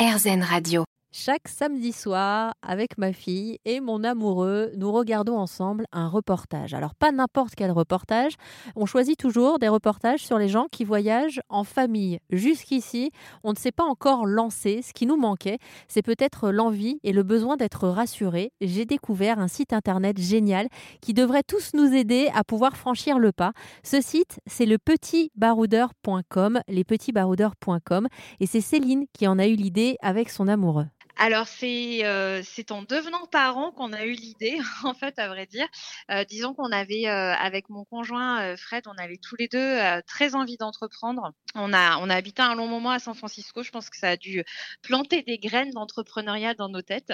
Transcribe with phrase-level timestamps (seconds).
[0.00, 0.84] RZN Radio.
[1.12, 6.72] Chaque samedi soir, avec ma fille et mon amoureux, nous regardons ensemble un reportage.
[6.72, 8.34] Alors pas n'importe quel reportage,
[8.76, 12.20] on choisit toujours des reportages sur les gens qui voyagent en famille.
[12.30, 13.10] Jusqu'ici,
[13.42, 14.82] on ne s'est pas encore lancé.
[14.82, 18.52] Ce qui nous manquait, c'est peut-être l'envie et le besoin d'être rassuré.
[18.60, 20.68] J'ai découvert un site internet génial
[21.00, 23.50] qui devrait tous nous aider à pouvoir franchir le pas.
[23.82, 28.06] Ce site, c'est le petitbaroudeur.com, lespetitsbaroudeurs.com,
[28.38, 30.86] et c'est Céline qui en a eu l'idée avec son amoureux.
[31.22, 35.44] Alors c'est euh, c'est en devenant parents qu'on a eu l'idée, en fait, à vrai
[35.44, 35.66] dire.
[36.10, 40.34] Euh, disons qu'on avait euh, avec mon conjoint Fred, on avait tous les deux très
[40.34, 41.34] envie d'entreprendre.
[41.54, 43.62] On a on a habité un long moment à San Francisco.
[43.62, 44.42] Je pense que ça a dû
[44.80, 47.12] planter des graines d'entrepreneuriat dans nos têtes.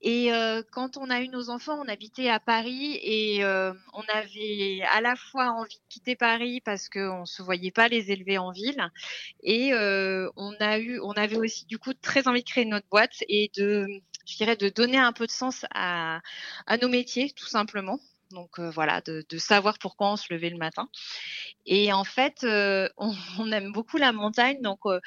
[0.00, 0.30] Et
[0.70, 5.16] quand on a eu nos enfants, on habitait à Paris et on avait à la
[5.16, 8.80] fois envie de quitter Paris parce qu'on se voyait pas les élever en ville
[9.42, 13.17] et on a eu, on avait aussi du coup très envie de créer notre boîte
[13.28, 16.20] et de, donner un peu de sens à,
[16.80, 17.98] nos métiers tout simplement.
[18.30, 20.90] Donc voilà, de, de, savoir pourquoi on se levait le matin.
[21.66, 25.00] Et en fait, euh, on, aime beaucoup la montagne, donc euh,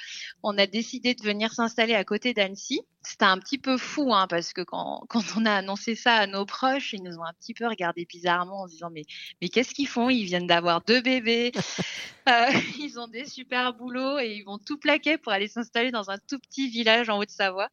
[0.44, 2.81] on a décidé de venir s'installer à côté d'Annecy.
[3.03, 6.27] C'était un petit peu fou, hein, parce que quand, quand, on a annoncé ça à
[6.27, 9.03] nos proches, ils nous ont un petit peu regardé bizarrement en se disant mais,
[9.41, 10.09] mais qu'est-ce qu'ils font?
[10.09, 11.52] Ils viennent d'avoir deux bébés,
[12.29, 12.45] euh,
[12.79, 16.17] ils ont des super boulots et ils vont tout plaquer pour aller s'installer dans un
[16.29, 17.69] tout petit village en Haute-Savoie.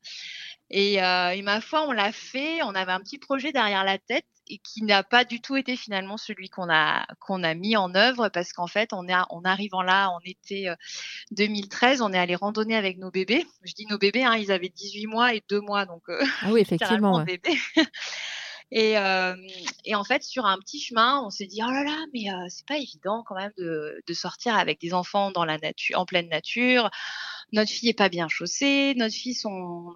[0.70, 2.62] Et, et ma foi, on l'a fait.
[2.62, 5.76] On avait un petit projet derrière la tête et qui n'a pas du tout été
[5.76, 9.42] finalement celui qu'on a qu'on a mis en œuvre parce qu'en fait on est en
[9.44, 10.72] arrivant là en été
[11.32, 13.46] 2013 on est allé randonner avec nos bébés.
[13.62, 16.52] Je dis nos bébés hein, ils avaient 18 mois et 2 mois donc euh, ah
[16.52, 17.58] oui effectivement bébé.
[18.70, 19.34] Et, euh,
[19.86, 22.46] et, en fait, sur un petit chemin, on s'est dit oh là là, mais euh,
[22.50, 26.04] c'est pas évident quand même de, de, sortir avec des enfants dans la nature, en
[26.04, 26.90] pleine nature
[27.52, 29.36] notre fille est pas bien chaussée, notre fille,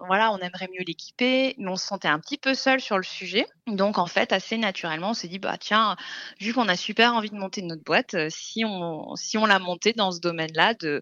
[0.07, 3.03] voilà, on aimerait mieux l'équiper, mais on se sentait un petit peu seul sur le
[3.03, 3.45] sujet.
[3.67, 5.95] Donc, en fait, assez naturellement, on s'est dit, bah, tiens,
[6.39, 9.59] vu qu'on a super envie de monter notre boîte, euh, si on, si on l'a
[9.59, 11.01] montée dans ce domaine-là de,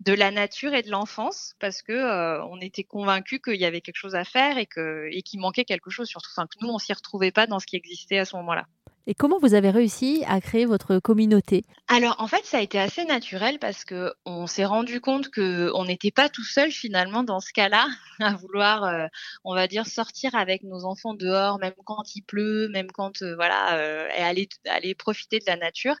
[0.00, 3.80] de la nature et de l'enfance, parce que euh, on était convaincus qu'il y avait
[3.80, 6.68] quelque chose à faire et que, et qu'il manquait quelque chose, surtout, enfin, que nous,
[6.68, 8.66] on s'y retrouvait pas dans ce qui existait à ce moment-là.
[9.08, 11.64] Et comment vous avez réussi à créer votre communauté?
[11.88, 15.72] Alors en fait, ça a été assez naturel parce que on s'est rendu compte que
[15.74, 17.88] on n'était pas tout seul finalement dans ce cas-là
[18.20, 19.06] à vouloir, euh,
[19.42, 23.34] on va dire, sortir avec nos enfants dehors, même quand il pleut, même quand euh,
[23.34, 24.22] voilà, euh, et
[24.68, 25.96] aller profiter de la nature.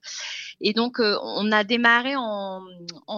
[0.60, 2.62] Et donc on a démarré en,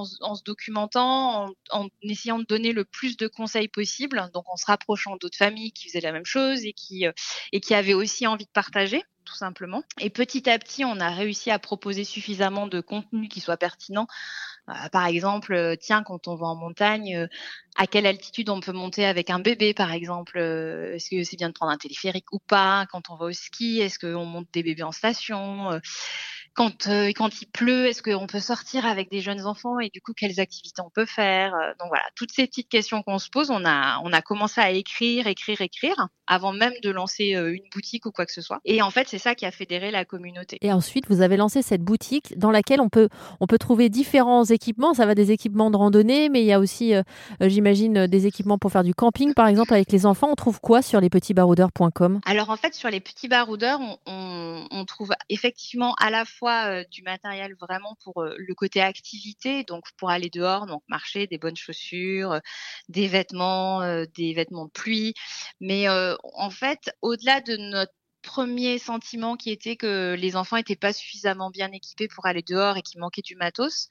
[0.05, 5.17] se documentant, en, essayant de donner le plus de conseils possible, donc en se rapprochant
[5.17, 9.35] d'autres familles qui faisaient la même chose et qui avaient aussi envie de partager tout
[9.35, 9.83] simplement.
[10.01, 14.07] Et petit à petit, on a réussi à proposer suffisamment de contenu qui soit pertinent.
[14.71, 17.27] Euh, par exemple, euh, tiens, quand on va en montagne, euh,
[17.77, 21.49] à quelle altitude on peut monter avec un bébé, par exemple Est-ce que c'est bien
[21.49, 22.87] de prendre un téléphérique ou pas?
[22.91, 25.81] Quand on va au ski, est-ce qu'on monte des bébés en station?
[26.55, 29.81] Quand, il pleut, est-ce qu'on peut sortir avec des jeunes enfants?
[29.81, 31.51] Et du coup quelles activités on peut faire?
[31.81, 35.61] Donc voilà, toutes ces petites questions qu'on se pose, on a commencé à écrire, écrire,
[35.61, 38.61] écrire avant même de lancer euh, une boutique ou quoi que ce soit.
[38.65, 40.59] Et en fait, c'est ça qui a fédéré la communauté.
[40.61, 43.09] Et ensuite, vous avez lancé cette boutique dans laquelle on peut
[43.41, 44.95] on peut trouver différents équipements.
[44.95, 46.95] Ça va des équipements de randonnée, mais il y a aussi,
[47.41, 50.29] j'imagine, des équipements pour faire du camping, par exemple, avec les enfants.
[50.31, 54.85] On trouve quoi sur lespetitsbaroudeurs.com Alors en fait, sur les petits baroudeurs, on, on, on
[54.85, 59.85] trouve effectivement à la fois euh, du matériel vraiment pour euh, le côté activité, donc
[59.97, 62.41] pour aller dehors, donc marcher, des bonnes chaussures, euh,
[62.89, 63.81] des vêtements,
[64.15, 65.15] des vêtements de pluie.
[65.61, 65.87] Mais
[66.23, 67.93] en fait, au-delà de notre
[68.25, 72.77] premier sentiment qui était que les enfants n'étaient pas suffisamment bien équipés pour aller dehors
[72.77, 73.89] et qu'il manquait du matos,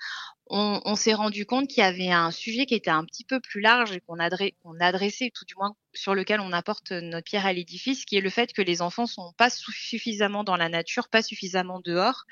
[0.47, 3.61] on, s'est rendu compte qu'il y avait un sujet qui était un petit peu plus
[3.61, 8.05] large et qu'on adressait, tout du moins sur lequel on apporte notre pierre à l'édifice,
[8.05, 11.79] qui est le fait que les enfants sont pas suffisamment dans la nature, pas suffisamment
[11.79, 12.25] dehors,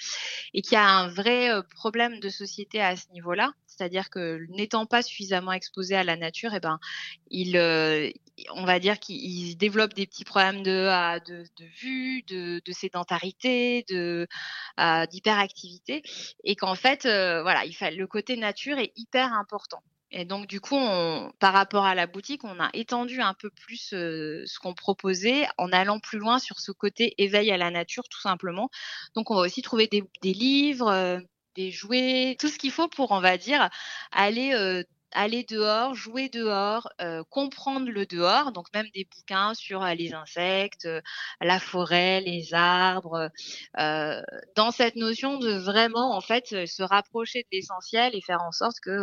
[0.54, 3.54] et qu'il y a un vrai euh, problème de société à ce niveau-là.
[3.66, 6.80] C'est-à-dire que n'étant pas suffisamment exposés à la nature, eh ben,
[7.30, 8.12] ils, euh,
[8.54, 13.86] on va dire qu'ils développent des petits problèmes de, de, de vue, de, de sédentarité,
[13.90, 14.28] de
[15.10, 16.04] d'hyperactivité,
[16.44, 19.84] et qu'en fait, euh, voilà, le côté nature est hyper important.
[20.12, 20.78] Et donc, du coup,
[21.40, 25.48] par rapport à la boutique, on a étendu un peu plus euh, ce qu'on proposait
[25.58, 28.70] en allant plus loin sur ce côté éveil à la nature, tout simplement.
[29.16, 31.20] Donc, on va aussi trouver des, livres, euh,
[31.56, 33.70] des jouets, tout ce qu'il faut pour, on va dire,
[34.12, 36.90] aller aller dehors, jouer dehors,
[37.30, 40.88] comprendre le dehors, donc même des bouquins sur les insectes,
[41.42, 43.30] la forêt, les arbres,
[43.76, 48.80] dans cette notion de vraiment en fait se rapprocher de l'essentiel et faire en sorte
[48.82, 48.98] que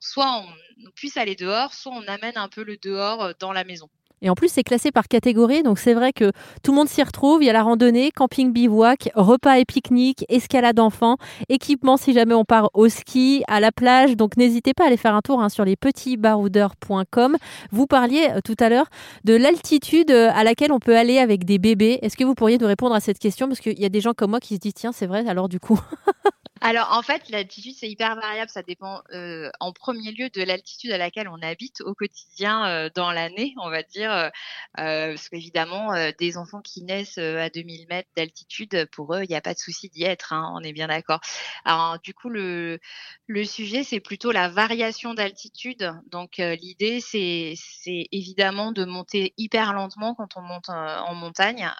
[0.00, 3.88] soit on puisse aller dehors, soit on amène un peu le dehors dans la maison.
[4.22, 6.30] Et en plus, c'est classé par catégorie, donc c'est vrai que
[6.62, 7.42] tout le monde s'y retrouve.
[7.42, 11.16] Il y a la randonnée, camping bivouac, repas et pique-nique, escalade enfant,
[11.48, 14.16] équipement si jamais on part au ski, à la plage.
[14.16, 17.36] Donc n'hésitez pas à aller faire un tour hein, sur lespetitsbaroudeurs.com.
[17.70, 18.86] Vous parliez euh, tout à l'heure
[19.24, 21.98] de l'altitude euh, à laquelle on peut aller avec des bébés.
[22.02, 23.48] Est-ce que vous pourriez nous répondre à cette question?
[23.48, 25.48] Parce qu'il y a des gens comme moi qui se disent, tiens, c'est vrai, alors
[25.48, 25.80] du coup.
[26.62, 30.90] Alors en fait, l'altitude c'est hyper variable, ça dépend euh, en premier lieu de l'altitude
[30.90, 34.28] à laquelle on habite au quotidien euh, dans l'année, on va dire, euh,
[34.74, 39.40] parce qu'évidemment des enfants qui naissent à 2000 mètres d'altitude, pour eux il n'y a
[39.40, 41.20] pas de souci d'y être, hein, on est bien d'accord.
[41.64, 42.78] Alors du coup le
[43.26, 49.72] le sujet c'est plutôt la variation d'altitude, donc l'idée c'est c'est évidemment de monter hyper
[49.72, 51.70] lentement quand on monte en montagne,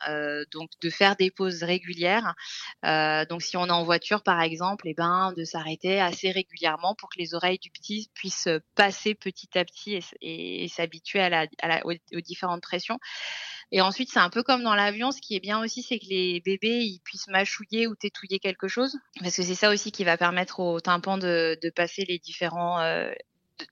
[0.53, 2.35] donc de faire des pauses régulières.
[2.83, 6.95] donc si on est en voiture par exemple et eh ben, de s'arrêter assez régulièrement
[6.95, 11.29] pour que les oreilles du petit puissent passer petit à petit et, s'habituer
[11.85, 12.99] aux, différentes pressions.
[13.73, 15.13] Et ensuite, c'est un peu comme dans l'avion.
[15.13, 18.69] Ce qui est bien aussi, c'est que les bébés ils puissent mâchouiller ou tétouiller quelque
[18.69, 22.81] chose, parce que c'est ça aussi qui va permettre au tympan de, passer les différents
[22.81, 23.13] euh,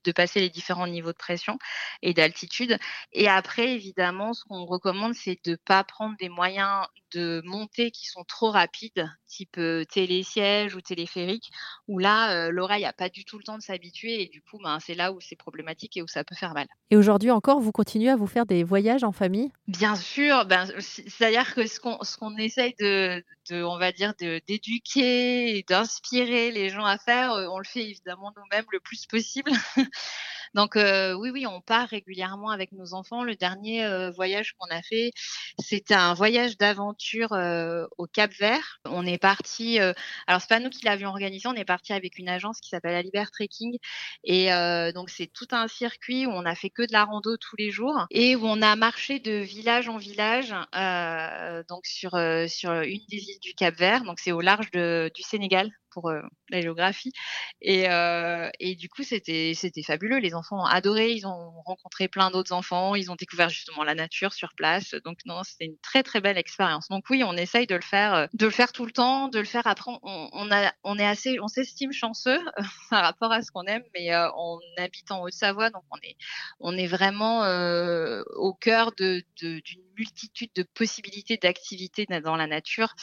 [0.04, 1.58] de passer les différents niveaux de pression
[2.02, 2.78] et d'altitude.
[3.12, 7.90] Et après, évidemment, ce qu'on recommande, c'est de ne pas prendre des moyens de montée
[7.90, 11.50] qui sont trop rapides, type euh, télésiège ou téléphérique,
[11.86, 14.58] où là, euh, l'oreille n'a pas du tout le temps de s'habituer et du coup,
[14.62, 16.66] ben, c'est là où c'est problématique et où ça peut faire mal.
[16.90, 19.50] Et aujourd'hui encore, vous continuez à vous faire des voyages en famille?
[19.66, 24.14] Bien sûr, ben, c'est-à-dire que ce qu'on, ce qu'on essaye de, de, on va dire,
[24.20, 29.06] de, d'éduquer et d'inspirer les gens à faire, on le fait évidemment nous-mêmes le plus
[29.06, 29.50] possible.
[30.54, 33.22] Donc euh, oui, oui, on part régulièrement avec nos enfants.
[33.22, 35.12] Le dernier euh, voyage qu'on a fait,
[35.58, 38.80] c'était un voyage d'aventure euh, au Cap Vert.
[38.84, 39.78] On est parti.
[39.78, 41.48] alors c'est pas nous qui l'avions organisé.
[41.48, 43.76] On est parti avec une agence qui s'appelle Aliber Trekking.
[44.24, 44.48] Et
[44.94, 47.70] donc c'est tout un circuit où on a fait que de la rando tous les
[47.70, 50.54] jours et où on a marché de village en village.
[51.68, 52.10] donc sur
[52.48, 54.04] sur une des îles du Cap Vert.
[54.04, 55.70] Donc c'est au large de, du Sénégal
[56.06, 57.12] euh, la géographie.
[57.60, 59.54] Et, euh, et du coup, c'était
[59.86, 60.18] fabuleux.
[60.18, 61.12] Les enfants ont adoré.
[61.12, 62.94] Ils ont rencontré plein d'autres enfants.
[62.94, 64.94] Ils ont découvert justement la nature sur place.
[65.04, 66.88] Donc non, c'était une très très belle expérience.
[66.88, 69.38] Donc oui, on essaye de le faire, euh, de le faire tout le temps, de
[69.38, 69.92] le faire après.
[70.02, 72.40] On, a, on est assez, on s'estime chanceux
[72.90, 76.16] par rapport à ce qu'on aime, mais on habite en Haute-Savoie, donc on est,
[76.60, 77.40] on est vraiment
[78.36, 82.94] au cœur d'une multitude de possibilités d'activités dans la nature.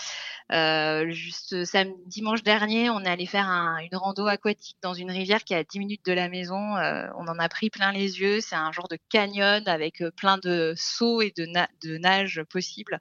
[0.51, 5.43] Euh, juste samedi, dimanche dernier, on est allé faire une rando aquatique dans une rivière
[5.43, 6.77] qui est à 10 minutes de la maison.
[6.77, 8.41] Euh, on en a pris plein les yeux.
[8.41, 11.45] C'est un genre de canyon avec euh, plein de sauts et de,
[11.83, 12.97] de nage possibles.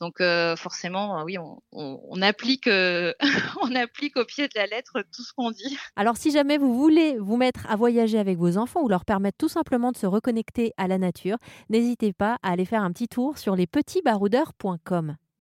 [0.00, 0.22] Donc
[0.56, 1.36] forcément, oui,
[1.72, 2.68] on applique,
[3.62, 5.76] on applique au pied de la lettre tout ce qu'on dit.
[5.96, 9.38] Alors si jamais vous voulez vous mettre à voyager avec vos enfants ou leur permettre
[9.38, 11.36] tout simplement de se reconnecter à la nature,
[11.68, 15.16] n'hésitez pas à aller faire un petit tour sur lespetitsbaroudeurs.com.